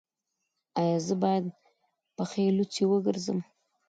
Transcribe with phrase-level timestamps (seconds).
[0.79, 1.45] ایا زه باید
[2.15, 3.39] پښې لوڅې وګرځم؟